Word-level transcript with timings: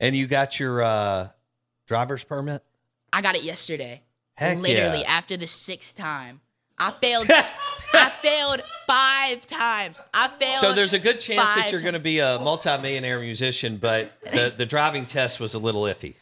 And 0.00 0.14
you 0.14 0.26
got 0.26 0.58
your 0.60 0.82
uh, 0.82 1.28
driver's 1.86 2.24
permit? 2.24 2.62
I 3.12 3.22
got 3.22 3.34
it 3.36 3.42
yesterday. 3.42 4.02
Heck 4.34 4.58
Literally 4.58 5.00
yeah. 5.00 5.10
after 5.10 5.36
the 5.36 5.46
sixth 5.46 5.96
time. 5.96 6.40
I 6.78 6.92
failed 6.92 7.28
s- 7.30 7.50
I 7.92 8.10
failed 8.22 8.62
five 8.86 9.44
times. 9.46 10.00
I 10.14 10.28
failed 10.28 10.58
So 10.58 10.72
there's 10.72 10.92
a 10.92 10.98
good 11.00 11.18
chance 11.18 11.52
that 11.56 11.72
you're 11.72 11.80
going 11.80 11.94
to 11.94 11.98
be 12.00 12.20
a 12.20 12.38
multimillionaire 12.38 13.18
musician, 13.18 13.78
but 13.78 14.12
the, 14.22 14.54
the 14.56 14.66
driving 14.66 15.04
test 15.06 15.40
was 15.40 15.54
a 15.54 15.58
little 15.58 15.82
iffy. 15.82 16.14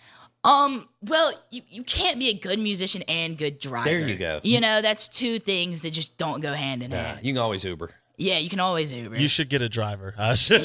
Um, 0.44 0.88
well, 1.02 1.32
you, 1.50 1.60
you 1.68 1.82
can't 1.82 2.18
be 2.20 2.28
a 2.30 2.34
good 2.34 2.58
musician 2.60 3.02
and 3.02 3.36
good 3.36 3.58
driver. 3.58 3.84
There 3.90 3.98
you 3.98 4.16
go. 4.16 4.40
You 4.44 4.60
know, 4.60 4.80
that's 4.80 5.08
two 5.08 5.38
things 5.40 5.82
that 5.82 5.90
just 5.90 6.16
don't 6.16 6.40
go 6.40 6.52
hand 6.54 6.82
in 6.82 6.92
Yeah, 6.92 7.02
hand. 7.14 7.26
you 7.26 7.34
can 7.34 7.42
always 7.42 7.64
Uber. 7.64 7.90
Yeah, 8.16 8.38
you 8.38 8.48
can 8.48 8.60
always 8.60 8.92
Uber. 8.94 9.16
You 9.18 9.28
should 9.28 9.50
get 9.50 9.60
a 9.60 9.68
driver. 9.68 10.14
I 10.16 10.34
should. 10.36 10.64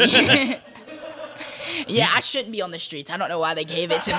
Yeah, 1.88 2.10
I 2.14 2.20
shouldn't 2.20 2.52
be 2.52 2.62
on 2.62 2.72
the 2.72 2.80
streets. 2.80 3.10
I 3.12 3.18
don't 3.18 3.30
know 3.30 3.40
why 3.40 3.54
they 3.54 3.66
gave 3.66 3.92
it 3.92 4.02
to 4.04 4.18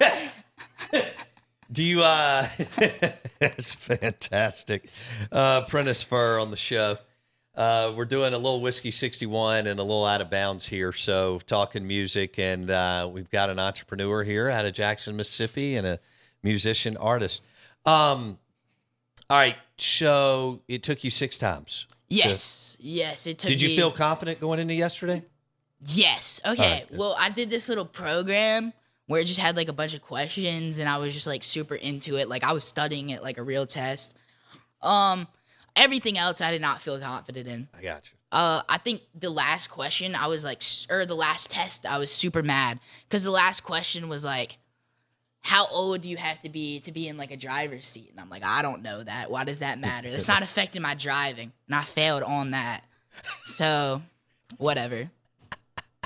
me. 0.00 1.00
Do 1.72 1.84
you? 1.84 2.02
uh 2.02 2.46
That's 3.40 3.74
fantastic. 3.74 4.88
Uh 5.32 5.64
Prentice 5.64 6.02
Fur 6.02 6.38
on 6.38 6.50
the 6.50 6.56
show. 6.56 6.98
Uh, 7.56 7.92
we're 7.96 8.04
doing 8.04 8.34
a 8.34 8.36
little 8.36 8.60
whiskey 8.60 8.90
61 8.90 9.68
and 9.68 9.78
a 9.78 9.82
little 9.82 10.04
out 10.04 10.20
of 10.20 10.28
bounds 10.28 10.66
here. 10.66 10.90
So, 10.92 11.38
talking 11.46 11.86
music, 11.86 12.36
and 12.36 12.68
uh, 12.68 13.08
we've 13.12 13.30
got 13.30 13.48
an 13.48 13.60
entrepreneur 13.60 14.24
here 14.24 14.50
out 14.50 14.66
of 14.66 14.74
Jackson, 14.74 15.14
Mississippi, 15.14 15.76
and 15.76 15.86
a 15.86 16.00
musician 16.42 16.96
artist. 16.96 17.44
Um, 17.86 18.38
all 19.30 19.36
right. 19.36 19.54
So, 19.78 20.62
it 20.66 20.82
took 20.82 21.04
you 21.04 21.10
six 21.10 21.38
times. 21.38 21.86
yes, 22.08 22.76
yes, 22.80 23.28
it 23.28 23.38
took 23.38 23.50
Did 23.50 23.60
you 23.62 23.68
me- 23.68 23.76
feel 23.76 23.92
confident 23.92 24.40
going 24.40 24.58
into 24.58 24.74
yesterday? 24.74 25.22
Yes. 25.86 26.40
Okay. 26.46 26.62
right, 26.62 26.98
well, 26.98 27.16
I 27.18 27.30
did 27.30 27.50
this 27.50 27.68
little 27.68 27.84
program 27.84 28.72
where 29.06 29.20
it 29.20 29.24
just 29.26 29.40
had 29.40 29.56
like 29.56 29.68
a 29.68 29.72
bunch 29.72 29.94
of 29.94 30.02
questions 30.02 30.78
and 30.78 30.88
I 30.88 30.98
was 30.98 31.12
just 31.12 31.26
like 31.26 31.42
super 31.42 31.74
into 31.74 32.16
it. 32.16 32.28
Like 32.28 32.44
I 32.44 32.52
was 32.52 32.64
studying 32.64 33.10
it 33.10 33.22
like 33.22 33.38
a 33.38 33.42
real 33.42 33.66
test. 33.66 34.16
Um 34.82 35.28
everything 35.76 36.16
else 36.16 36.40
I 36.40 36.50
did 36.50 36.62
not 36.62 36.80
feel 36.80 36.98
confident 36.98 37.48
in. 37.48 37.68
I 37.76 37.82
got 37.82 38.04
you. 38.10 38.16
Uh 38.32 38.62
I 38.68 38.78
think 38.78 39.02
the 39.14 39.30
last 39.30 39.68
question 39.68 40.14
I 40.14 40.26
was 40.28 40.44
like 40.44 40.62
or 40.90 41.04
the 41.04 41.14
last 41.14 41.50
test 41.50 41.84
I 41.84 41.98
was 41.98 42.10
super 42.10 42.42
mad 42.42 42.80
cuz 43.10 43.24
the 43.24 43.30
last 43.30 43.62
question 43.62 44.08
was 44.08 44.24
like 44.24 44.58
how 45.42 45.66
old 45.66 46.00
do 46.00 46.08
you 46.08 46.16
have 46.16 46.40
to 46.40 46.48
be 46.48 46.80
to 46.80 46.92
be 46.92 47.06
in 47.06 47.18
like 47.18 47.30
a 47.30 47.36
driver's 47.36 47.84
seat? 47.84 48.08
And 48.10 48.18
I'm 48.18 48.30
like, 48.30 48.42
I 48.42 48.62
don't 48.62 48.80
know 48.80 49.04
that. 49.04 49.30
Why 49.30 49.44
does 49.44 49.58
that 49.58 49.78
matter? 49.78 50.10
That's 50.10 50.26
not 50.26 50.42
affecting 50.48 50.80
my 50.80 50.94
driving. 50.94 51.52
And 51.66 51.74
I 51.74 51.82
failed 51.82 52.22
on 52.22 52.52
that. 52.52 52.82
So, 53.44 54.00
whatever. 54.56 55.10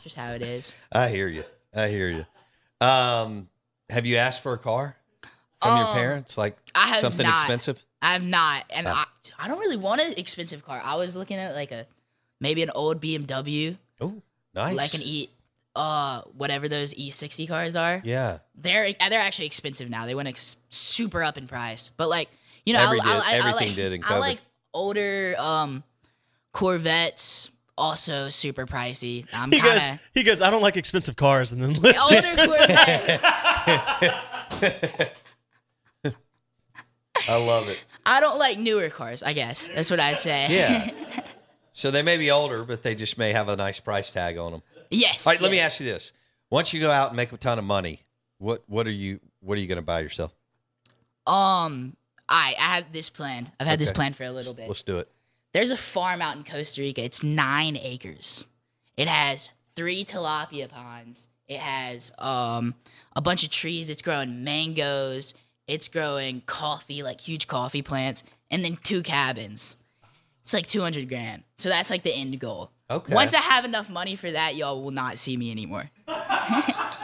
Just 0.09 0.17
how 0.17 0.33
it 0.33 0.41
is. 0.41 0.73
I 0.91 1.09
hear 1.11 1.29
you. 1.29 1.45
I 1.77 1.89
hear 1.89 2.09
you. 2.09 2.25
Um, 2.87 3.51
have 3.91 4.07
you 4.07 4.17
asked 4.17 4.43
for 4.43 4.55
a 4.55 4.59
car 4.59 4.97
from 5.63 5.77
your 5.77 5.87
Um, 5.89 5.95
parents? 5.95 6.39
Like 6.39 6.57
I 6.75 6.87
have 6.89 7.01
something 7.01 7.27
not. 7.27 7.39
expensive? 7.41 7.85
I 8.01 8.15
have 8.15 8.25
not, 8.25 8.65
and 8.71 8.87
Oh. 8.87 8.93
I 8.93 9.05
I 9.39 9.49
don't 9.49 9.59
really 9.59 9.77
want 9.77 10.01
an 10.01 10.15
expensive 10.17 10.65
car. 10.65 10.81
I 10.83 10.97
was 10.97 11.15
looking 11.15 11.37
at 11.37 11.55
like 11.55 11.73
a 11.73 11.87
maybe 12.41 12.63
an 12.63 12.71
old 12.75 13.03
BMW, 13.03 13.77
Oh, 14.01 14.23
nice. 14.55 14.75
like 14.75 14.95
an 14.95 15.03
E, 15.03 15.29
uh, 15.77 16.23
whatever 16.35 16.69
those 16.71 16.95
E60 16.95 17.47
cars 17.47 17.77
are. 17.77 18.01
Yeah. 18.03 18.39
They're 18.55 18.91
they're 19.11 19.21
actually 19.21 19.47
expensive 19.47 19.91
now. 19.91 20.07
They 20.07 20.15
went 20.15 20.29
ex- 20.29 20.57
super 20.71 21.23
up 21.23 21.37
in 21.37 21.47
price, 21.49 21.91
but 21.99 22.09
like 22.09 22.31
you 22.65 22.73
know, 22.73 22.83
Every 22.83 23.01
I, 23.01 23.05
I, 23.05 23.13
did- 23.13 23.23
I, 23.23 23.29
I 23.29 23.33
everything 23.51 23.69
like 23.69 23.77
did 23.77 23.93
in 23.93 24.05
I 24.05 24.19
like 24.19 24.41
older 24.73 25.35
um 25.39 25.83
Corvettes, 26.53 27.51
also 27.79 28.29
super 28.29 28.67
pricey. 28.67 29.25
I'm 29.33 29.51
He 29.53 29.61
goes, 29.61 29.79
kind 29.79 29.95
of 29.95 30.11
he 30.15 30.23
goes, 30.23 30.43
I 30.43 30.51
don't 30.51 30.63
like 30.63 30.77
expensive 30.77 31.17
cars, 31.17 31.53
and 31.53 31.63
then 31.63 31.73
lists 31.75 32.03
older 32.03 32.17
expensive- 32.17 33.21
I 37.29 37.45
love 37.45 37.69
it. 37.69 37.83
I 38.07 38.21
don't 38.21 38.39
like 38.39 38.59
newer 38.59 38.89
cars. 38.91 39.23
I 39.23 39.33
guess 39.33 39.69
that's 39.75 39.91
what 39.91 40.01
I'd 40.01 40.19
say. 40.19 40.47
Yeah. 40.51 40.91
so 41.73 41.91
they 41.91 42.03
may 42.03 42.17
be 42.17 42.31
older, 42.31 42.65
but 42.65 42.83
they 42.83 42.95
just 42.95 43.19
may 43.19 43.33
have 43.33 43.49
a 43.49 43.57
nice 43.57 43.81
price 43.81 44.11
tag 44.11 44.39
on 44.39 44.53
them. 44.53 44.63
yes. 44.91 45.27
All 45.27 45.33
right, 45.33 45.41
let 45.41 45.51
me 45.51 45.59
ask 45.61 45.81
you 45.81 45.87
this: 45.87 46.13
Once 46.51 46.73
you 46.73 46.81
go 46.81 46.91
out 46.91 47.09
and 47.09 47.17
make 47.17 47.33
a 47.33 47.37
ton 47.37 47.59
of 47.59 47.65
money, 47.65 48.03
what 48.39 48.63
what 48.69 48.87
are 48.87 48.93
you 48.93 49.21
what 49.41 49.59
are 49.59 49.61
you 49.61 49.67
going 49.67 49.77
to 49.77 49.83
buy 49.83 50.01
yourself? 50.01 50.33
Um, 51.27 51.97
I 52.29 52.55
I 52.59 52.77
have 52.77 52.93
this 52.93 53.11
planned. 53.11 53.51
I've 53.59 53.67
had 53.67 53.79
this 53.81 53.91
Okay. 53.91 53.97
planned 53.97 54.17
for 54.17 54.25
a 54.25 54.31
little 54.31 54.55
bit. 54.55 54.69
Let's 54.69 54.83
do 54.83 54.99
it. 54.99 55.11
There's 55.53 55.71
a 55.71 55.77
farm 55.77 56.21
out 56.23 56.37
in 56.37 56.45
Costa 56.45 56.81
Rica. 56.81 57.03
It's 57.03 57.23
nine 57.23 57.77
acres. 57.77 58.49
It 58.97 59.09
has 59.09 59.51
three 59.75 60.05
tilapia 60.05 60.69
ponds. 60.69 61.29
It 61.47 61.61
has 61.61 62.13
um 62.19 62.75
a 63.17 63.21
bunch 63.23 63.45
of 63.45 63.51
trees. 63.51 63.89
It's 63.91 64.03
growing 64.03 64.45
mangoes. 64.45 65.35
It's 65.67 65.89
growing 65.89 66.43
coffee, 66.47 67.03
like 67.03 67.21
huge 67.21 67.47
coffee 67.47 67.83
plants, 67.83 68.23
and 68.51 68.65
then 68.65 68.79
two 68.83 69.03
cabins. 69.03 69.77
It's 70.43 70.55
like 70.55 70.67
two 70.67 70.81
hundred 70.81 71.09
grand. 71.09 71.45
So 71.59 71.69
that's 71.69 71.91
like 71.91 72.03
the 72.03 72.15
end 72.15 72.39
goal. 72.41 72.71
Okay. 72.91 73.15
Once 73.15 73.35
I 73.35 73.41
have 73.41 73.65
enough 73.65 73.91
money 73.91 74.17
for 74.17 74.31
that, 74.31 74.55
y'all 74.57 74.83
will 74.83 74.91
not 74.91 75.19
see 75.19 75.37
me 75.37 75.51
anymore. 75.51 75.91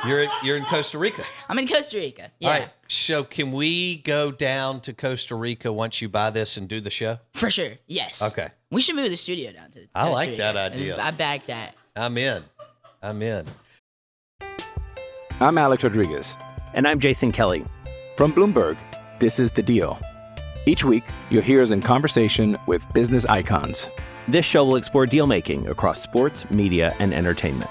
You're 0.07 0.27
you're 0.43 0.57
in 0.57 0.65
Costa 0.65 0.99
Rica. 0.99 1.25
I'm 1.49 1.59
in 1.59 1.67
Costa 1.67 1.97
Rica. 1.97 2.31
Yeah, 2.39 2.49
All 2.49 2.55
right. 2.61 2.69
So 2.89 3.25
can 3.25 3.53
we 3.53 3.97
go 3.99 4.31
down 4.31 4.81
to 4.83 4.93
Costa 4.93 5.35
Rica 5.35 5.73
once 5.73 6.03
you 6.03 6.09
buy 6.09 6.31
this 6.31 6.57
and 6.57 6.69
do 6.69 6.81
the 6.81 6.91
show? 6.91 7.19
for 7.33 7.51
sure. 7.51 7.71
Yes. 7.87 8.23
Okay. 8.23 8.49
We 8.71 8.81
should 8.81 8.97
move 8.97 9.11
the 9.11 9.17
studio 9.17 9.53
down 9.53 9.71
to. 9.73 9.81
The 9.81 9.89
I 9.95 10.01
Costa 10.03 10.15
like 10.15 10.29
Rica. 10.31 10.43
that 10.43 10.57
idea. 10.57 11.01
I 11.01 11.11
back 11.11 11.47
that. 11.47 11.75
I'm 11.97 12.19
in. 12.19 12.43
I'm 13.03 13.23
in. 13.23 13.47
I'm 15.41 15.59
Alex 15.59 15.85
Rodriguez. 15.85 16.37
And 16.75 16.87
I'm 16.87 16.99
Jason 16.99 17.33
Kelly. 17.33 17.65
From 18.17 18.33
Bloomberg, 18.33 18.77
this 19.21 19.39
is 19.41 19.53
The 19.53 19.63
Deal. 19.63 19.99
Each 20.67 20.85
week, 20.85 21.05
you'll 21.31 21.43
hear 21.43 21.63
us 21.63 21.71
in 21.71 21.81
conversation 21.83 22.57
with 22.67 22.91
business 22.95 23.25
icons. 23.27 23.91
This 24.29 24.45
show 24.47 24.65
will 24.65 24.77
explore 24.77 25.07
deal 25.07 25.27
making 25.27 25.69
across 25.69 26.01
sports, 26.01 26.49
media, 26.51 26.95
and 26.99 27.13
entertainment. 27.13 27.71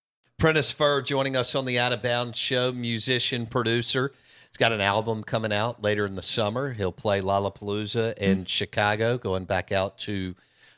Prentice 0.41 0.71
Fur 0.71 1.03
joining 1.03 1.35
us 1.35 1.53
on 1.53 1.65
the 1.65 1.77
Out 1.77 1.93
of 1.93 2.01
Bounds 2.01 2.35
show, 2.35 2.71
musician, 2.71 3.45
producer. 3.45 4.11
He's 4.49 4.57
got 4.57 4.71
an 4.71 4.81
album 4.81 5.23
coming 5.23 5.53
out 5.53 5.83
later 5.83 6.03
in 6.07 6.15
the 6.15 6.23
summer. 6.23 6.73
He'll 6.73 6.91
play 6.91 7.21
Lollapalooza 7.21 8.17
in 8.17 8.39
Mm-hmm. 8.39 8.45
Chicago, 8.45 9.19
going 9.19 9.43
back 9.43 9.71
out 9.71 9.99
to 9.99 10.33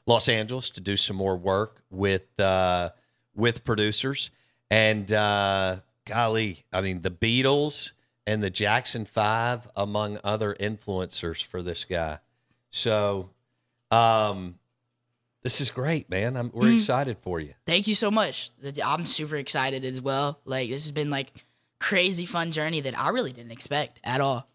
Los 0.06 0.27
Angeles 0.27 0.69
to 0.71 0.81
do 0.81 0.98
some 0.98 1.15
more 1.15 1.38
work 1.38 1.81
with 1.89 2.38
uh, 2.42 2.89
with 3.33 3.63
producers. 3.63 4.31
And 4.69 5.10
uh, 5.13 5.77
golly, 6.04 6.65
I 6.74 6.81
mean, 6.81 7.01
the 7.01 7.10
Beatles 7.10 7.94
and 8.27 8.44
the 8.44 8.50
Jackson 8.50 9.06
Five, 9.06 9.69
among 9.77 10.18
other 10.25 10.54
influencers 10.60 11.42
for 11.42 11.62
this 11.62 11.86
guy. 11.86 12.19
So, 12.69 13.30
um, 13.92 14.56
this 15.44 15.60
is 15.62 15.69
great, 15.72 16.10
man. 16.10 16.36
I'm, 16.38 16.51
we're 16.54 16.69
Mm. 16.69 16.75
excited 16.75 17.18
for 17.22 17.40
you. 17.40 17.54
Thank 17.66 17.88
you 17.88 17.95
so 17.95 18.10
much. 18.10 18.51
I'm 18.84 19.06
super 19.06 19.36
excited 19.36 19.84
as 19.86 20.01
well. 20.01 20.40
Like 20.45 20.69
this 20.69 20.84
has 20.84 20.92
been 20.92 21.10
like 21.10 21.31
crazy 21.80 22.25
fun 22.25 22.51
journey 22.51 22.81
that 22.81 22.98
I 22.98 23.10
really 23.10 23.34
didn't 23.34 23.51
expect 23.51 24.00
at 24.04 24.22
all. 24.22 24.48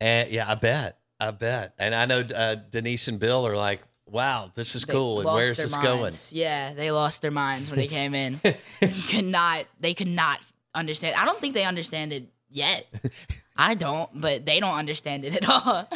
And 0.00 0.30
yeah, 0.30 0.48
I 0.50 0.54
bet. 0.54 0.98
I 1.18 1.30
bet. 1.30 1.74
And 1.78 1.94
I 1.94 2.06
know 2.06 2.20
uh, 2.20 2.56
Denise 2.70 3.08
and 3.08 3.18
Bill 3.18 3.46
are 3.46 3.56
like, 3.56 3.80
wow, 4.06 4.50
this 4.54 4.74
is 4.76 4.84
They 4.84 4.92
cool. 4.92 5.20
And 5.20 5.26
where's 5.26 5.56
this 5.56 5.74
going? 5.74 6.14
Yeah, 6.30 6.74
they 6.74 6.90
lost 6.90 7.22
their 7.22 7.30
minds 7.30 7.70
when 7.70 7.78
they 7.78 7.86
came 7.86 8.14
in. 8.14 8.40
could 9.08 9.24
not. 9.24 9.64
They 9.80 9.94
could 9.94 10.08
not 10.08 10.40
understand. 10.74 11.16
I 11.18 11.24
don't 11.24 11.40
think 11.40 11.54
they 11.54 11.64
understand 11.64 12.12
it 12.12 12.28
yet. 12.50 12.86
I 13.56 13.74
don't, 13.74 14.10
but 14.20 14.44
they 14.44 14.60
don't 14.60 14.74
understand 14.76 15.24
it 15.24 15.34
at 15.34 15.48
all. 15.48 15.88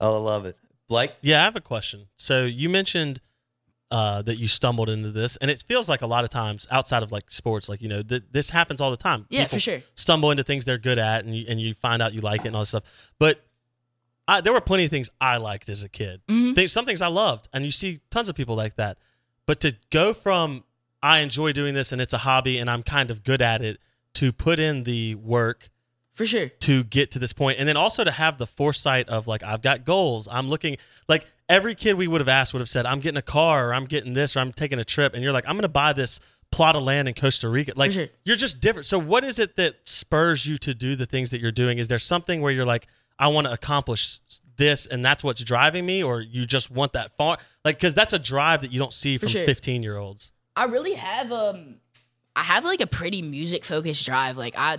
Oh, 0.00 0.14
I 0.14 0.18
love 0.18 0.44
it. 0.44 0.56
Blake? 0.88 1.12
Yeah, 1.20 1.40
I 1.42 1.44
have 1.44 1.56
a 1.56 1.60
question. 1.60 2.06
So 2.16 2.44
you 2.44 2.68
mentioned 2.68 3.20
uh, 3.90 4.22
that 4.22 4.36
you 4.36 4.48
stumbled 4.48 4.88
into 4.88 5.10
this, 5.10 5.36
and 5.38 5.50
it 5.50 5.62
feels 5.66 5.88
like 5.88 6.02
a 6.02 6.06
lot 6.06 6.24
of 6.24 6.30
times 6.30 6.66
outside 6.70 7.02
of 7.02 7.10
like 7.12 7.30
sports, 7.30 7.68
like 7.68 7.80
you 7.80 7.88
know, 7.88 8.02
th- 8.02 8.24
this 8.30 8.50
happens 8.50 8.80
all 8.80 8.90
the 8.90 8.96
time. 8.96 9.26
Yeah, 9.30 9.44
People 9.44 9.56
for 9.56 9.60
sure. 9.60 9.80
Stumble 9.94 10.30
into 10.30 10.44
things 10.44 10.64
they're 10.64 10.78
good 10.78 10.98
at, 10.98 11.24
and 11.24 11.34
you, 11.34 11.46
and 11.48 11.60
you 11.60 11.74
find 11.74 12.02
out 12.02 12.12
you 12.12 12.20
like 12.20 12.42
it 12.42 12.48
and 12.48 12.56
all 12.56 12.62
this 12.62 12.70
stuff. 12.70 13.12
But 13.18 13.44
I, 14.26 14.40
there 14.42 14.52
were 14.52 14.60
plenty 14.60 14.84
of 14.84 14.90
things 14.90 15.08
I 15.20 15.38
liked 15.38 15.68
as 15.70 15.82
a 15.82 15.88
kid. 15.88 16.20
Mhm. 16.28 16.54
Things, 16.54 16.72
some 16.72 16.84
things 16.84 17.00
I 17.00 17.06
loved, 17.08 17.48
and 17.52 17.64
you 17.64 17.70
see 17.70 18.00
tons 18.10 18.28
of 18.28 18.34
people 18.34 18.56
like 18.56 18.74
that. 18.76 18.98
But 19.46 19.60
to 19.60 19.74
go 19.90 20.12
from 20.12 20.64
I 21.02 21.20
enjoy 21.20 21.52
doing 21.52 21.74
this 21.74 21.92
and 21.92 22.00
it's 22.02 22.12
a 22.12 22.18
hobby 22.18 22.58
and 22.58 22.68
I'm 22.68 22.82
kind 22.82 23.10
of 23.10 23.22
good 23.22 23.40
at 23.40 23.62
it 23.62 23.78
to 24.14 24.32
put 24.32 24.58
in 24.58 24.82
the 24.82 25.14
work 25.14 25.70
For 26.18 26.26
sure. 26.26 26.48
to 26.48 26.82
get 26.82 27.12
to 27.12 27.20
this 27.20 27.32
point 27.32 27.60
and 27.60 27.68
then 27.68 27.76
also 27.76 28.02
to 28.02 28.10
have 28.10 28.38
the 28.38 28.46
foresight 28.46 29.08
of 29.08 29.28
like 29.28 29.44
i've 29.44 29.62
got 29.62 29.84
goals 29.84 30.26
i'm 30.32 30.48
looking 30.48 30.76
like 31.08 31.24
every 31.48 31.76
kid 31.76 31.94
we 31.94 32.08
would 32.08 32.20
have 32.20 32.26
asked 32.26 32.52
would 32.52 32.58
have 32.58 32.68
said 32.68 32.86
i'm 32.86 32.98
getting 32.98 33.16
a 33.16 33.22
car 33.22 33.68
or 33.68 33.72
i'm 33.72 33.84
getting 33.84 34.14
this 34.14 34.34
or 34.34 34.40
i'm 34.40 34.50
taking 34.50 34.80
a 34.80 34.84
trip 34.84 35.14
and 35.14 35.22
you're 35.22 35.30
like 35.30 35.44
i'm 35.46 35.54
going 35.54 35.62
to 35.62 35.68
buy 35.68 35.92
this 35.92 36.18
plot 36.50 36.74
of 36.74 36.82
land 36.82 37.06
in 37.06 37.14
costa 37.14 37.48
rica 37.48 37.72
like 37.76 37.92
sure. 37.92 38.08
you're 38.24 38.34
just 38.34 38.58
different 38.58 38.84
so 38.84 38.98
what 38.98 39.22
is 39.22 39.38
it 39.38 39.54
that 39.54 39.76
spurs 39.84 40.44
you 40.44 40.58
to 40.58 40.74
do 40.74 40.96
the 40.96 41.06
things 41.06 41.30
that 41.30 41.40
you're 41.40 41.52
doing 41.52 41.78
is 41.78 41.86
there 41.86 42.00
something 42.00 42.40
where 42.40 42.50
you're 42.50 42.64
like 42.64 42.88
i 43.20 43.28
want 43.28 43.46
to 43.46 43.52
accomplish 43.52 44.18
this 44.56 44.86
and 44.86 45.04
that's 45.04 45.22
what's 45.22 45.44
driving 45.44 45.86
me 45.86 46.02
or 46.02 46.20
you 46.20 46.44
just 46.44 46.68
want 46.68 46.94
that 46.94 47.16
far 47.16 47.38
like 47.64 47.76
because 47.76 47.94
that's 47.94 48.12
a 48.12 48.18
drive 48.18 48.62
that 48.62 48.72
you 48.72 48.80
don't 48.80 48.92
see 48.92 49.18
For 49.18 49.26
from 49.26 49.28
sure. 49.28 49.44
15 49.44 49.84
year 49.84 49.96
olds 49.96 50.32
I 50.56 50.64
really 50.64 50.94
have 50.94 51.30
um 51.30 51.76
I 52.34 52.42
have 52.42 52.64
like 52.64 52.80
a 52.80 52.86
pretty 52.86 53.20
music 53.20 53.64
focused 53.64 54.06
drive. 54.06 54.36
Like 54.36 54.54
I 54.56 54.78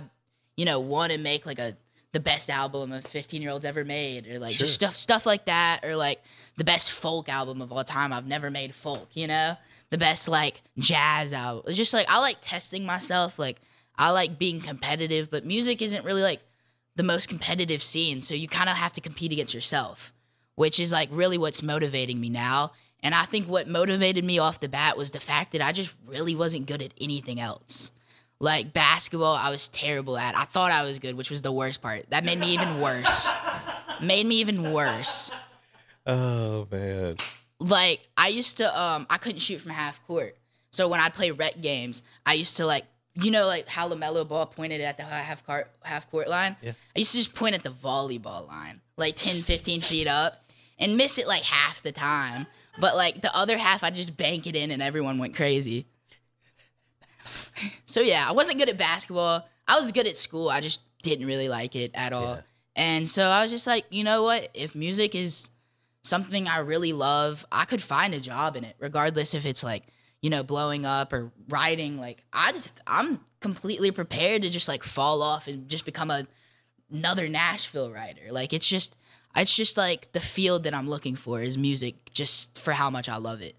you 0.60 0.66
know, 0.66 0.78
want 0.78 1.10
to 1.10 1.16
make 1.16 1.46
like 1.46 1.58
a 1.58 1.74
the 2.12 2.20
best 2.20 2.50
album 2.50 2.92
a 2.92 3.00
15 3.00 3.40
year 3.40 3.50
olds 3.50 3.64
ever 3.64 3.82
made 3.82 4.28
or 4.28 4.38
like 4.38 4.58
just 4.58 4.74
stuff 4.74 4.94
stuff 4.94 5.24
like 5.24 5.46
that 5.46 5.80
or 5.82 5.96
like 5.96 6.20
the 6.58 6.64
best 6.64 6.90
folk 6.90 7.30
album 7.30 7.62
of 7.62 7.72
all 7.72 7.82
time. 7.82 8.12
I've 8.12 8.26
never 8.26 8.50
made 8.50 8.74
folk, 8.74 9.08
you 9.14 9.26
know? 9.26 9.54
The 9.88 9.96
best 9.96 10.28
like 10.28 10.60
jazz 10.76 11.32
album. 11.32 11.64
It's 11.66 11.78
just 11.78 11.94
like 11.94 12.10
I 12.10 12.18
like 12.18 12.36
testing 12.42 12.84
myself. 12.84 13.38
Like 13.38 13.58
I 13.96 14.10
like 14.10 14.38
being 14.38 14.60
competitive, 14.60 15.30
but 15.30 15.46
music 15.46 15.80
isn't 15.80 16.04
really 16.04 16.20
like 16.20 16.42
the 16.94 17.04
most 17.04 17.30
competitive 17.30 17.82
scene, 17.82 18.20
so 18.20 18.34
you 18.34 18.46
kind 18.46 18.68
of 18.68 18.76
have 18.76 18.92
to 18.92 19.00
compete 19.00 19.32
against 19.32 19.54
yourself, 19.54 20.12
which 20.56 20.78
is 20.78 20.92
like 20.92 21.08
really 21.10 21.38
what's 21.38 21.62
motivating 21.62 22.20
me 22.20 22.28
now. 22.28 22.72
And 23.02 23.14
I 23.14 23.22
think 23.22 23.48
what 23.48 23.66
motivated 23.66 24.26
me 24.26 24.38
off 24.38 24.60
the 24.60 24.68
bat 24.68 24.98
was 24.98 25.10
the 25.10 25.20
fact 25.20 25.52
that 25.52 25.62
I 25.62 25.72
just 25.72 25.94
really 26.06 26.34
wasn't 26.34 26.66
good 26.66 26.82
at 26.82 26.92
anything 27.00 27.40
else. 27.40 27.92
Like 28.40 28.72
basketball, 28.72 29.34
I 29.34 29.50
was 29.50 29.68
terrible 29.68 30.16
at. 30.16 30.34
I 30.36 30.44
thought 30.44 30.72
I 30.72 30.82
was 30.84 30.98
good, 30.98 31.14
which 31.14 31.30
was 31.30 31.42
the 31.42 31.52
worst 31.52 31.82
part. 31.82 32.08
That 32.08 32.24
made 32.24 32.38
me 32.38 32.54
even 32.54 32.80
worse. 32.80 33.28
made 34.02 34.26
me 34.26 34.36
even 34.36 34.72
worse. 34.72 35.30
Oh, 36.06 36.66
man. 36.70 37.16
Like 37.60 38.00
I 38.16 38.28
used 38.28 38.56
to 38.56 38.80
um 38.80 39.06
I 39.10 39.18
couldn't 39.18 39.40
shoot 39.40 39.60
from 39.60 39.72
half 39.72 40.04
court. 40.06 40.36
So 40.70 40.88
when 40.88 41.00
I'd 41.00 41.12
play 41.12 41.30
rec 41.30 41.60
games, 41.60 42.02
I 42.24 42.32
used 42.32 42.56
to 42.56 42.64
like 42.64 42.84
you 43.14 43.30
know 43.30 43.46
like 43.46 43.68
how 43.68 43.86
LaMelo 43.88 44.26
Ball 44.26 44.46
pointed 44.46 44.80
at 44.80 44.96
the 44.96 45.02
half 45.02 45.44
court 45.44 45.70
half 45.82 46.10
court 46.10 46.26
line? 46.26 46.56
Yeah. 46.62 46.72
I 46.96 47.00
used 47.00 47.12
to 47.12 47.18
just 47.18 47.34
point 47.34 47.54
at 47.54 47.62
the 47.62 47.70
volleyball 47.70 48.48
line, 48.48 48.80
like 48.96 49.16
10, 49.16 49.42
15 49.42 49.82
feet 49.82 50.06
up, 50.06 50.42
and 50.78 50.96
miss 50.96 51.18
it 51.18 51.28
like 51.28 51.42
half 51.42 51.82
the 51.82 51.92
time. 51.92 52.46
But 52.80 52.96
like 52.96 53.20
the 53.20 53.36
other 53.36 53.58
half 53.58 53.84
I'd 53.84 53.94
just 53.94 54.16
bank 54.16 54.46
it 54.46 54.56
in 54.56 54.70
and 54.70 54.80
everyone 54.80 55.18
went 55.18 55.36
crazy. 55.36 55.86
So 57.86 58.00
yeah, 58.00 58.26
I 58.28 58.32
wasn't 58.32 58.58
good 58.58 58.68
at 58.68 58.76
basketball. 58.76 59.48
I 59.66 59.78
was 59.78 59.92
good 59.92 60.06
at 60.06 60.16
school. 60.16 60.48
I 60.48 60.60
just 60.60 60.80
didn't 61.02 61.26
really 61.26 61.48
like 61.48 61.76
it 61.76 61.90
at 61.94 62.12
all. 62.12 62.40
And 62.76 63.08
so 63.08 63.24
I 63.24 63.42
was 63.42 63.50
just 63.50 63.66
like, 63.66 63.84
you 63.90 64.04
know 64.04 64.22
what? 64.22 64.48
If 64.54 64.74
music 64.74 65.14
is 65.14 65.50
something 66.02 66.46
I 66.46 66.58
really 66.58 66.92
love, 66.92 67.44
I 67.52 67.64
could 67.64 67.82
find 67.82 68.14
a 68.14 68.20
job 68.20 68.56
in 68.56 68.64
it, 68.64 68.76
regardless 68.78 69.34
if 69.34 69.44
it's 69.44 69.62
like, 69.62 69.84
you 70.22 70.30
know, 70.30 70.42
blowing 70.42 70.86
up 70.86 71.12
or 71.12 71.32
writing. 71.48 71.98
Like 71.98 72.24
I 72.32 72.52
just 72.52 72.80
I'm 72.86 73.20
completely 73.40 73.90
prepared 73.90 74.42
to 74.42 74.50
just 74.50 74.68
like 74.68 74.82
fall 74.82 75.22
off 75.22 75.46
and 75.46 75.68
just 75.68 75.84
become 75.84 76.10
a 76.10 76.26
another 76.90 77.28
Nashville 77.28 77.90
writer. 77.90 78.30
Like 78.30 78.52
it's 78.52 78.68
just 78.68 78.96
it's 79.36 79.54
just 79.54 79.76
like 79.76 80.12
the 80.12 80.20
field 80.20 80.64
that 80.64 80.74
I'm 80.74 80.88
looking 80.88 81.14
for 81.16 81.40
is 81.40 81.56
music 81.56 82.10
just 82.12 82.58
for 82.58 82.72
how 82.72 82.90
much 82.90 83.08
I 83.08 83.16
love 83.16 83.42
it. 83.42 83.56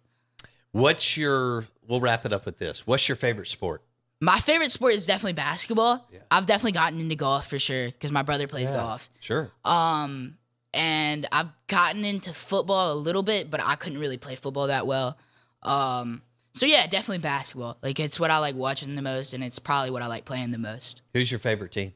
What's 0.72 1.18
your, 1.18 1.66
we'll 1.88 2.00
wrap 2.00 2.26
it 2.26 2.34
up 2.34 2.46
with 2.46 2.58
this. 2.58 2.88
What's 2.88 3.08
your 3.10 3.16
favorite 3.16 3.48
sport? 3.48 3.84
My 4.24 4.38
favorite 4.40 4.70
sport 4.72 4.94
is 4.94 5.08
definitely 5.08 5.34
basketball. 5.34 6.08
I've 6.30 6.46
definitely 6.46 6.74
gotten 6.74 7.00
into 7.00 7.16
golf 7.16 7.48
for 7.48 7.58
sure 7.60 7.88
because 7.88 8.12
my 8.12 8.22
brother 8.22 8.48
plays 8.48 8.70
Yeah. 8.70 8.78
golf. 8.78 9.10
Sure. 9.20 9.52
Um, 9.66 10.38
and 10.74 11.28
I've 11.32 11.50
gotten 11.68 12.06
into 12.06 12.32
football 12.32 12.94
a 12.94 12.96
little 12.96 13.24
bit, 13.24 13.50
but 13.52 13.62
I 13.62 13.76
couldn't 13.76 14.00
really 14.00 14.18
play 14.18 14.36
football 14.36 14.68
that 14.68 14.86
well. 14.88 15.18
Um, 15.64 16.22
so 16.54 16.66
yeah, 16.68 16.86
definitely 16.86 17.18
basketball. 17.18 17.78
Like 17.82 18.00
it's 18.00 18.20
what 18.20 18.30
I 18.32 18.38
like 18.38 18.56
watching 18.56 18.96
the 18.96 19.02
most, 19.02 19.34
and 19.34 19.44
it's 19.44 19.58
probably 19.60 19.90
what 19.90 20.02
I 20.04 20.08
like 20.08 20.24
playing 20.26 20.52
the 20.52 20.58
most. 20.60 21.02
Who's 21.14 21.32
your 21.32 21.40
favorite 21.40 21.72
team? 21.72 21.94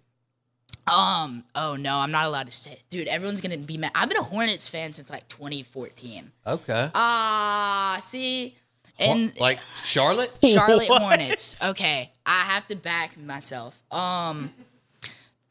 Um, 0.87 1.43
oh 1.55 1.75
no, 1.75 1.97
I'm 1.97 2.11
not 2.11 2.25
allowed 2.25 2.47
to 2.47 2.51
say, 2.51 2.79
dude. 2.89 3.07
Everyone's 3.07 3.41
gonna 3.41 3.57
be 3.57 3.77
mad. 3.77 3.91
I've 3.95 4.09
been 4.09 4.17
a 4.17 4.23
Hornets 4.23 4.67
fan 4.67 4.93
since 4.93 5.09
like 5.09 5.27
2014. 5.27 6.31
Okay. 6.45 6.89
Ah, 6.93 7.97
see, 8.01 8.55
and 8.99 9.37
like 9.39 9.59
Charlotte? 9.83 10.31
Charlotte 10.43 10.89
What? 10.89 11.01
Hornets. 11.01 11.61
Okay, 11.63 12.11
I 12.25 12.41
have 12.41 12.67
to 12.67 12.75
back 12.75 13.17
myself. 13.17 13.81
Um, 13.91 14.53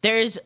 there's 0.02 0.38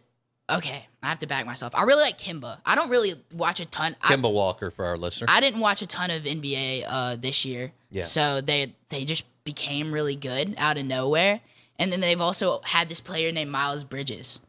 okay. 0.50 0.86
I 1.02 1.06
have 1.08 1.20
to 1.20 1.26
back 1.26 1.46
myself. 1.46 1.74
I 1.74 1.84
really 1.84 2.02
like 2.02 2.18
Kemba. 2.18 2.58
I 2.66 2.74
don't 2.74 2.90
really 2.90 3.14
watch 3.32 3.60
a 3.60 3.66
ton. 3.66 3.94
I, 4.02 4.14
Kemba 4.14 4.32
Walker 4.32 4.70
for 4.70 4.84
our 4.84 4.98
listeners. 4.98 5.30
I 5.32 5.40
didn't 5.40 5.60
watch 5.60 5.80
a 5.82 5.86
ton 5.86 6.10
of 6.10 6.22
NBA 6.24 6.84
uh, 6.88 7.16
this 7.16 7.44
year. 7.44 7.72
Yeah. 7.90 8.02
So 8.02 8.40
they 8.40 8.74
they 8.88 9.04
just 9.04 9.24
became 9.44 9.92
really 9.92 10.16
good 10.16 10.54
out 10.58 10.76
of 10.76 10.84
nowhere, 10.84 11.40
and 11.78 11.92
then 11.92 12.00
they've 12.00 12.20
also 12.20 12.60
had 12.64 12.88
this 12.88 13.00
player 13.00 13.30
named 13.32 13.50
Miles 13.50 13.84
Bridges, 13.84 14.40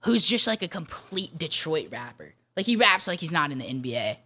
who's 0.00 0.26
just 0.26 0.46
like 0.46 0.62
a 0.62 0.68
complete 0.68 1.36
Detroit 1.36 1.88
rapper. 1.90 2.34
Like 2.56 2.66
he 2.66 2.76
raps 2.76 3.06
like 3.06 3.20
he's 3.20 3.32
not 3.32 3.50
in 3.50 3.58
the 3.58 3.64
NBA. 3.66 4.16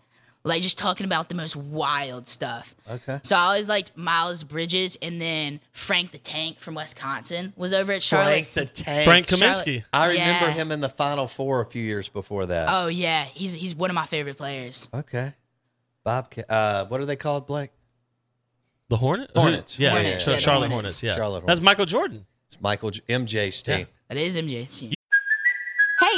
Like 0.43 0.63
just 0.63 0.79
talking 0.79 1.05
about 1.05 1.29
the 1.29 1.35
most 1.35 1.55
wild 1.55 2.27
stuff. 2.27 2.75
Okay. 2.91 3.21
So 3.23 3.37
I 3.37 3.41
always 3.41 3.69
liked 3.69 3.95
Miles 3.95 4.43
Bridges, 4.43 4.97
and 5.03 5.21
then 5.21 5.61
Frank 5.73 6.13
the 6.13 6.19
Tank 6.19 6.59
from 6.61 6.75
Wisconsin 6.77 7.53
was 7.57 7.75
over 7.75 7.93
at 7.93 8.03
Charlotte. 8.03 8.47
Frank 8.47 8.53
the 8.55 8.65
Tank. 8.65 9.05
Frank 9.05 9.29
Charlotte- 9.29 9.67
Kaminsky. 9.67 9.85
I 9.93 10.07
remember 10.07 10.47
Yeah. 10.47 10.53
him 10.55 10.73
in 10.73 10.81
the 10.81 10.89
Final 10.89 11.27
Four 11.29 11.61
a 11.61 11.67
few 11.67 11.83
years 11.83 12.09
before 12.09 12.47
that. 12.47 12.69
Oh 12.71 12.87
yeah, 12.87 13.25
he's 13.25 13.55
he's 13.55 13.75
one 13.75 13.91
of 13.91 13.95
my 13.95 14.07
favorite 14.07 14.39
players. 14.39 14.89
Okay. 14.95 15.35
Bob, 16.05 16.33
uh, 16.49 16.87
what 16.87 17.01
are 17.01 17.05
they 17.07 17.17
called, 17.17 17.47
Blake? 17.47 17.71
The 18.89 18.97
Hornet? 18.97 19.31
Hornets. 19.37 19.77
Who- 19.77 19.83
Yeah, 19.85 19.91
Hornets. 19.91 20.25
So 20.25 20.31
Yeah, 20.31 20.37
the 20.37 20.43
Charlotte 20.43 20.69
Hornets. 20.71 20.89
Hornets. 20.89 21.03
Yeah, 21.03 21.15
Charlotte 21.17 21.41
Hornets. 21.43 21.59
That's 21.59 21.61
Michael 21.65 21.85
Jordan. 21.87 22.27
It's 22.47 22.61
Michael 22.61 22.91
J- 22.93 23.03
MJ's 23.11 23.61
team. 23.61 23.87
That 24.09 24.17
is 24.17 24.37
MJ's 24.39 24.79
team. 24.79 24.95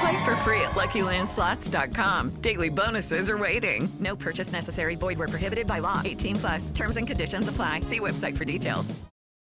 Play 0.00 0.24
for 0.24 0.36
free 0.36 0.60
at 0.62 0.70
LuckyLandSlots.com. 0.70 2.30
Daily 2.40 2.68
bonuses 2.68 3.28
are 3.28 3.38
waiting. 3.38 3.90
No 4.00 4.16
purchase 4.16 4.52
necessary. 4.52 4.94
Void 4.94 5.18
where 5.18 5.28
prohibited 5.28 5.66
by 5.66 5.78
law. 5.80 6.00
18 6.04 6.36
plus. 6.36 6.70
Terms 6.70 6.96
and 6.96 7.06
conditions 7.06 7.48
apply. 7.48 7.80
See 7.80 8.00
website 8.00 8.36
for 8.38 8.44
details. 8.44 8.94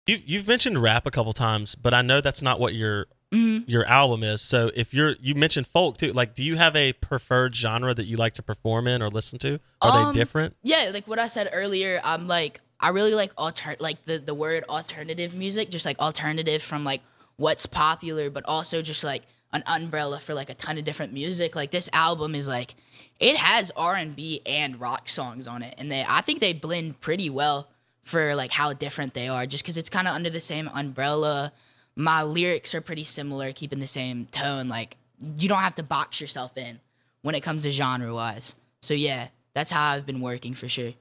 You've 0.08 0.24
you've 0.28 0.48
mentioned 0.48 0.80
rap 0.82 1.06
a 1.06 1.12
couple 1.12 1.34
times, 1.34 1.76
but 1.76 1.94
I 1.94 2.02
know 2.02 2.22
that's 2.22 2.42
not 2.42 2.60
what 2.60 2.74
your 2.74 3.08
Mm-hmm. 3.32 3.70
your 3.70 3.86
album 3.86 4.24
is. 4.24 4.42
So 4.42 4.72
if 4.76 4.92
you're 4.92 5.16
you 5.22 5.36
mentioned 5.36 5.68
folk 5.68 5.98
too, 5.98 6.12
like 6.14 6.34
do 6.34 6.42
you 6.44 6.56
have 6.56 6.76
a 6.76 6.94
preferred 6.94 7.54
genre 7.56 7.94
that 7.94 8.06
you 8.06 8.18
like 8.18 8.34
to 8.34 8.42
perform 8.42 8.88
in 8.88 9.04
or 9.04 9.10
listen 9.10 9.38
to? 9.38 9.60
Are 9.84 9.92
Um, 10.08 10.14
they 10.14 10.20
different? 10.20 10.56
Yeah, 10.64 10.90
like 10.92 11.08
what 11.08 11.20
I 11.20 11.28
said 11.28 11.48
earlier, 11.54 12.02
I'm 12.04 12.28
like 12.28 12.60
I 12.80 12.90
really 12.90 13.14
like 13.14 13.32
alter 13.38 13.76
like 13.80 14.04
the 14.06 14.18
the 14.18 14.34
word 14.34 14.64
alternative 14.68 15.36
music, 15.36 15.70
just 15.70 15.86
like 15.86 16.00
alternative 16.00 16.64
from 16.64 16.84
like 16.84 17.02
what's 17.36 17.68
popular, 17.68 18.32
but 18.32 18.46
also 18.48 18.82
just 18.82 19.04
like 19.04 19.22
an 19.52 19.64
umbrella 19.66 20.20
for 20.20 20.34
like 20.34 20.50
a 20.50 20.54
ton 20.54 20.78
of 20.78 20.84
different 20.84 21.14
music. 21.14 21.56
Like 21.56 21.72
this 21.72 21.90
album 21.94 22.36
is 22.36 22.48
like 22.48 22.76
it 23.20 23.36
has 23.36 23.72
R 23.76 23.96
and 23.96 24.16
B 24.16 24.42
and 24.46 24.80
rock 24.80 25.10
songs 25.10 25.48
on 25.48 25.62
it, 25.62 25.76
and 25.78 25.92
they 25.92 26.06
I 26.08 26.22
think 26.22 26.40
they 26.40 26.54
blend 26.54 27.02
pretty 27.02 27.30
well 27.30 27.68
for 28.04 28.36
like 28.36 28.52
how 28.52 28.74
different 28.74 29.14
they 29.14 29.28
are, 29.28 29.46
just 29.46 29.64
because 29.64 29.78
it's 29.78 29.90
kind 29.90 30.08
of 30.08 30.14
under 30.14 30.30
the 30.30 30.40
same 30.40 30.70
umbrella. 30.74 31.52
My 31.96 32.24
lyrics 32.24 32.74
are 32.74 32.82
pretty 32.82 33.04
similar, 33.04 33.52
keeping 33.52 33.80
the 33.80 33.88
same 33.88 34.26
tone. 34.28 34.68
Like 34.70 34.98
you 35.38 35.50
don't 35.50 35.60
have 35.60 35.76
to 35.76 35.84
box 35.84 36.22
yourself 36.22 36.58
in 36.58 36.80
when 37.22 37.36
it 37.36 37.42
comes 37.42 37.64
to 37.64 37.72
genre 37.72 38.14
wise. 38.14 38.56
So 38.82 38.94
yeah, 38.94 39.28
that's 39.54 39.72
how 39.72 39.92
I've 39.92 40.06
been 40.06 40.22
working 40.22 40.54
for 40.54 40.70
sure. 40.70 40.94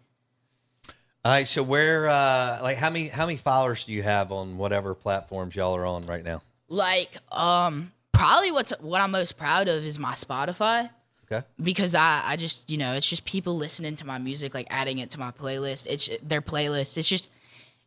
All 1.24 1.32
right, 1.32 1.46
so 1.46 1.62
where, 1.62 2.06
uh, 2.06 2.60
like, 2.62 2.76
how 2.76 2.90
many 2.90 3.08
how 3.08 3.26
many 3.26 3.36
followers 3.36 3.84
do 3.84 3.92
you 3.92 4.02
have 4.02 4.32
on 4.32 4.56
whatever 4.56 4.94
platforms 4.94 5.54
y'all 5.54 5.76
are 5.76 5.84
on 5.84 6.02
right 6.02 6.24
now? 6.24 6.42
Like, 6.68 7.10
um, 7.32 7.92
probably 8.18 8.50
what's 8.50 8.70
what 8.80 9.00
I'm 9.00 9.12
most 9.12 9.36
proud 9.36 9.68
of 9.68 9.86
is 9.86 9.98
my 9.98 10.12
Spotify. 10.12 10.90
Okay. 11.30 11.46
Because 11.62 11.94
I, 11.94 12.22
I 12.24 12.36
just, 12.36 12.70
you 12.70 12.78
know, 12.78 12.94
it's 12.94 13.08
just 13.08 13.24
people 13.24 13.56
listening 13.56 13.96
to 13.96 14.06
my 14.06 14.18
music, 14.18 14.54
like 14.54 14.66
adding 14.70 14.98
it 14.98 15.10
to 15.10 15.20
my 15.20 15.30
playlist. 15.30 15.86
It's 15.86 16.08
their 16.22 16.40
playlist. 16.40 16.96
It's 16.96 17.08
just, 17.08 17.30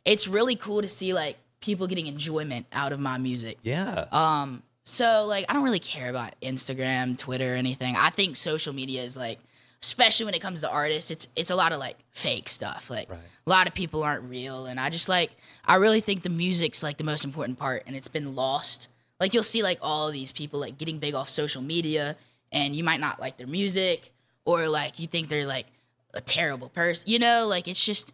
it's 0.06 0.28
really 0.28 0.56
cool 0.56 0.82
to 0.82 0.90
see 0.90 1.14
like 1.14 1.38
people 1.60 1.88
getting 1.88 2.08
enjoyment 2.08 2.68
out 2.72 2.92
of 2.92 3.00
my 3.00 3.18
music. 3.18 3.58
Yeah. 3.64 4.06
Um, 4.12 4.62
so 4.84 5.26
like 5.26 5.46
I 5.50 5.54
don't 5.54 5.64
really 5.64 5.80
care 5.80 6.10
about 6.10 6.36
Instagram, 6.42 7.18
Twitter, 7.18 7.54
or 7.54 7.58
anything. 7.58 7.96
I 7.98 8.10
think 8.10 8.36
social 8.36 8.74
media 8.74 9.04
is 9.04 9.18
like, 9.18 9.40
especially 9.82 10.26
when 10.28 10.36
it 10.36 10.42
comes 10.42 10.62
to 10.62 10.70
artists, 10.70 11.10
it's 11.10 11.28
it's 11.36 11.50
a 11.50 11.56
lot 11.56 11.72
of 11.72 11.80
like 11.80 11.98
fake 12.12 12.48
stuff. 12.50 12.90
Like 12.90 13.10
a 13.10 13.50
lot 13.50 13.68
of 13.68 13.74
people 13.74 14.04
aren't 14.04 14.30
real, 14.30 14.66
and 14.68 14.80
I 14.80 14.90
just 14.90 15.10
like 15.10 15.32
I 15.66 15.76
really 15.76 16.02
think 16.02 16.22
the 16.22 16.30
music's 16.30 16.84
like 16.84 16.98
the 16.98 17.04
most 17.04 17.26
important 17.26 17.58
part, 17.58 17.84
and 17.88 17.96
it's 17.96 18.08
been 18.08 18.36
lost. 18.36 18.88
Like 19.22 19.34
you'll 19.34 19.44
see 19.44 19.64
like 19.64 19.78
all 19.82 20.08
of 20.08 20.14
these 20.14 20.34
people 20.34 20.60
like 20.60 20.78
getting 20.78 20.98
big 20.98 21.14
off 21.14 21.30
social 21.30 21.62
media, 21.62 22.18
and 22.52 22.76
you 22.76 22.84
might 22.84 23.00
not 23.00 23.22
like 23.22 23.38
their 23.38 23.48
music, 23.48 24.12
or 24.44 24.68
like 24.68 25.00
you 25.00 25.08
think 25.08 25.30
they're 25.30 25.46
like 25.46 25.68
a 26.14 26.20
terrible 26.20 26.68
person. 26.68 27.08
You 27.08 27.20
know, 27.20 27.48
like 27.48 27.68
it's 27.70 27.84
just 27.84 28.12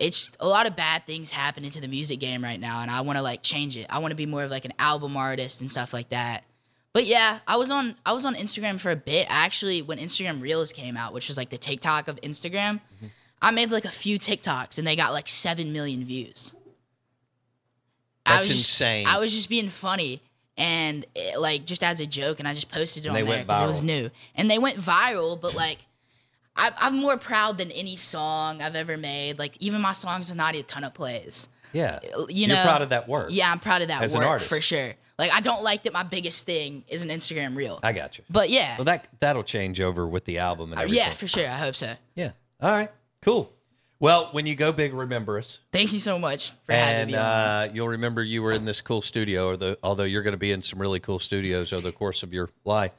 it's 0.00 0.30
a 0.40 0.48
lot 0.48 0.66
of 0.66 0.76
bad 0.76 1.04
things 1.06 1.30
happening 1.30 1.70
to 1.72 1.80
the 1.80 1.88
music 1.88 2.20
game 2.20 2.42
right 2.42 2.60
now 2.60 2.82
and 2.82 2.90
I 2.90 3.00
want 3.00 3.18
to 3.18 3.22
like 3.22 3.42
change 3.42 3.76
it. 3.76 3.86
I 3.90 3.98
want 3.98 4.12
to 4.12 4.16
be 4.16 4.26
more 4.26 4.44
of 4.44 4.50
like 4.50 4.64
an 4.64 4.72
album 4.78 5.16
artist 5.16 5.60
and 5.60 5.68
stuff 5.68 5.92
like 5.92 6.10
that. 6.10 6.44
But 6.92 7.06
yeah, 7.06 7.40
I 7.46 7.56
was 7.56 7.70
on 7.70 7.96
I 8.06 8.12
was 8.12 8.24
on 8.24 8.34
Instagram 8.34 8.80
for 8.80 8.90
a 8.90 8.96
bit. 8.96 9.26
Actually, 9.28 9.82
when 9.82 9.98
Instagram 9.98 10.40
Reels 10.40 10.72
came 10.72 10.96
out, 10.96 11.12
which 11.12 11.28
was 11.28 11.36
like 11.36 11.50
the 11.50 11.58
TikTok 11.58 12.08
of 12.08 12.20
Instagram, 12.20 12.80
mm-hmm. 12.96 13.06
I 13.42 13.50
made 13.50 13.70
like 13.70 13.84
a 13.84 13.90
few 13.90 14.18
TikToks 14.18 14.78
and 14.78 14.86
they 14.86 14.96
got 14.96 15.12
like 15.12 15.28
7 15.28 15.72
million 15.72 16.04
views. 16.04 16.52
I 18.24 18.36
That's 18.36 18.48
was 18.48 18.56
just- 18.56 18.80
insane. 18.80 19.06
I 19.06 19.18
was 19.18 19.32
just 19.32 19.48
being 19.48 19.68
funny 19.68 20.22
and 20.58 21.06
it, 21.14 21.38
like 21.38 21.64
just 21.64 21.82
as 21.82 22.00
a 22.00 22.06
joke 22.06 22.38
and 22.40 22.46
I 22.48 22.52
just 22.52 22.68
posted 22.70 23.06
it 23.06 23.08
And 23.08 23.16
on 23.16 23.24
there 23.24 23.42
because 23.44 23.62
it 23.62 23.66
was 23.66 23.82
new. 23.82 24.10
And 24.34 24.50
they 24.50 24.58
went 24.58 24.76
viral, 24.76 25.40
but 25.40 25.54
like 25.54 25.78
I, 26.56 26.72
I'm 26.78 26.96
more 26.96 27.16
proud 27.16 27.56
than 27.56 27.70
any 27.70 27.96
song 27.96 28.60
I've 28.60 28.74
ever 28.74 28.96
made. 28.96 29.38
Like 29.38 29.56
even 29.60 29.80
my 29.80 29.92
songs 29.92 30.28
with 30.28 30.36
not 30.36 30.54
a 30.56 30.62
ton 30.64 30.84
of 30.84 30.92
plays. 30.92 31.48
Yeah. 31.72 32.00
You 32.02 32.26
You're 32.28 32.48
know, 32.56 32.62
proud 32.64 32.82
of 32.82 32.88
that 32.90 33.08
work. 33.08 33.28
Yeah, 33.30 33.50
I'm 33.52 33.60
proud 33.60 33.82
of 33.82 33.88
that 33.88 34.02
As 34.02 34.14
an 34.14 34.20
work 34.20 34.28
artist. 34.28 34.48
for 34.50 34.60
sure. 34.60 34.94
Like 35.18 35.30
I 35.32 35.40
don't 35.40 35.62
like 35.62 35.84
that 35.84 35.92
my 35.92 36.02
biggest 36.02 36.46
thing 36.46 36.84
is 36.88 37.02
an 37.02 37.08
Instagram 37.10 37.56
reel. 37.56 37.78
I 37.82 37.92
got 37.92 38.18
you. 38.18 38.24
But 38.30 38.50
yeah, 38.50 38.76
Well, 38.78 38.84
that 38.86 39.08
that'll 39.20 39.44
change 39.44 39.80
over 39.80 40.06
with 40.06 40.24
the 40.24 40.38
album 40.38 40.72
and 40.72 40.78
Uh, 40.80 40.82
everything. 40.84 41.06
yeah, 41.06 41.12
for 41.14 41.28
sure. 41.28 41.46
I 41.46 41.56
hope 41.58 41.74
so. 41.76 41.94
Yeah. 42.14 42.32
All 42.60 42.70
right. 42.72 42.90
Cool. 43.22 43.52
Well, 44.00 44.28
when 44.30 44.46
you 44.46 44.54
go 44.54 44.70
big, 44.70 44.94
remember 44.94 45.38
us. 45.38 45.58
Thank 45.72 45.92
you 45.92 45.98
so 45.98 46.18
much 46.18 46.52
for 46.66 46.72
having 46.72 47.08
me 47.08 47.14
on. 47.14 47.20
uh, 47.20 47.68
you'll 47.72 47.88
remember 47.88 48.22
you 48.22 48.42
were 48.42 48.52
in 48.52 48.64
this 48.64 48.80
cool 48.80 49.02
studio, 49.02 49.48
or 49.48 49.56
the, 49.56 49.78
although 49.82 50.04
you're 50.04 50.22
going 50.22 50.32
to 50.32 50.38
be 50.38 50.52
in 50.52 50.62
some 50.62 50.80
really 50.80 51.00
cool 51.00 51.18
studios 51.18 51.72
over 51.72 51.82
the 51.82 51.92
course 51.92 52.22
of 52.22 52.32
your 52.32 52.48
life. 52.64 52.92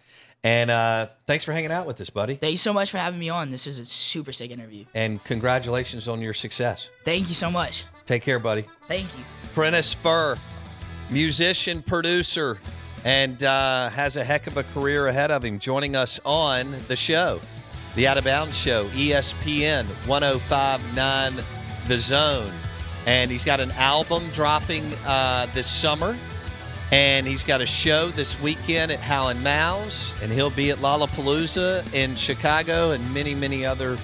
And 0.44 0.70
uh, 0.70 1.08
thanks 1.26 1.44
for 1.46 1.54
hanging 1.54 1.72
out 1.72 1.86
with 1.86 2.00
us, 2.02 2.10
buddy. 2.10 2.36
Thank 2.36 2.52
you 2.52 2.58
so 2.58 2.74
much 2.74 2.92
for 2.92 2.98
having 2.98 3.20
me 3.20 3.30
on. 3.30 3.50
This 3.52 3.66
was 3.66 3.80
a 3.80 3.86
super 3.86 4.32
sick 4.34 4.52
interview. 4.52 4.86
And 4.94 5.24
congratulations 5.24 6.08
on 6.08 6.22
your 6.22 6.34
success. 6.34 6.90
Thank 7.06 7.28
you 7.30 7.36
so 7.36 7.50
much. 7.52 7.86
Take 8.06 8.22
care, 8.22 8.40
buddy. 8.40 8.66
Thank 8.88 9.06
you. 9.18 9.24
Prentice 9.54 9.94
Fur, 9.94 10.38
musician, 11.10 11.82
producer, 11.82 12.58
and 13.06 13.42
uh, 13.44 13.90
has 13.90 14.18
a 14.18 14.24
heck 14.24 14.48
of 14.48 14.58
a 14.58 14.64
career 14.64 15.08
ahead 15.08 15.32
of 15.32 15.44
him. 15.44 15.60
Joining 15.60 15.96
us 15.96 16.20
on 16.26 16.74
the 16.88 16.96
show, 16.96 17.40
the 17.96 18.08
Out 18.08 18.18
of 18.18 18.24
Bounds 18.24 18.56
Show, 18.58 18.86
ESPN 18.90 19.86
1059 20.08 21.44
The 21.88 22.00
Zone. 22.00 22.52
And 23.06 23.32
he's 23.32 23.46
got 23.46 23.60
an 23.60 23.72
album 23.72 24.24
dropping 24.34 24.84
uh, 25.06 25.48
this 25.54 25.68
summer. 25.68 26.16
And 26.92 27.28
he's 27.28 27.44
got 27.44 27.62
a 27.62 27.66
show 27.66 28.10
this 28.10 28.40
weekend 28.42 28.92
at 28.92 29.00
Hal 29.00 29.34
& 29.34 29.36
Mal's. 29.36 30.14
And 30.22 30.32
he'll 30.32 30.50
be 30.50 30.72
at 30.72 30.78
Lollapalooza 30.80 31.94
in 31.94 32.16
Chicago 32.16 32.92
and 32.92 33.14
many, 33.14 33.36
many 33.36 33.66
other 33.66 33.98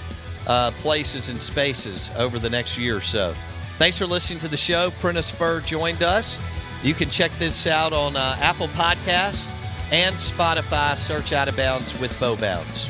uh, 0.47 0.71
places 0.79 1.29
and 1.29 1.41
spaces 1.41 2.11
over 2.17 2.39
the 2.39 2.49
next 2.49 2.77
year 2.77 2.97
or 2.97 3.01
so. 3.01 3.33
Thanks 3.77 3.97
for 3.97 4.05
listening 4.05 4.39
to 4.39 4.47
the 4.47 4.57
show. 4.57 4.91
Prentice 5.01 5.29
Fur 5.29 5.61
joined 5.61 6.03
us. 6.03 6.39
You 6.83 6.93
can 6.93 7.09
check 7.09 7.31
this 7.39 7.67
out 7.67 7.93
on 7.93 8.15
uh, 8.15 8.37
Apple 8.39 8.67
Podcast 8.69 9.51
and 9.91 10.15
Spotify. 10.15 10.97
Search 10.97 11.33
Out 11.33 11.47
of 11.47 11.57
Bounds 11.57 11.99
with 11.99 12.17
Bo 12.19 12.35
Bounds. 12.37 12.89